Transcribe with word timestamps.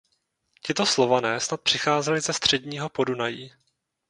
Tito 0.65 0.85
Slované 0.85 1.39
snad 1.39 1.61
přicházeli 1.61 2.21
ze 2.21 2.33
středního 2.33 2.89
Podunají. 2.89 3.51